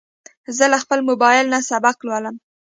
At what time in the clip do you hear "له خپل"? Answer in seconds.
0.71-0.99